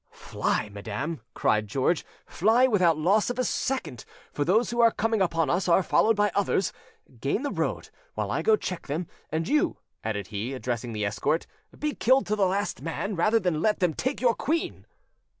[0.09, 5.21] "Fly, madam," cried George, "fly without loss of a second; for those who are coming
[5.21, 6.73] upon us are followed by others.
[7.19, 9.05] Gain the road, while I go to check them.
[9.31, 11.45] And you," added he, addressing the escort,
[11.77, 14.87] "be killed to the last man rather than let them take your queen."